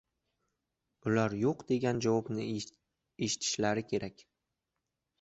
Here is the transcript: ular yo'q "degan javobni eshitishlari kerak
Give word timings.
ular 1.11 1.35
yo'q 1.41 1.61
"degan 1.73 2.03
javobni 2.07 2.49
eshitishlari 2.57 3.89
kerak 3.95 4.29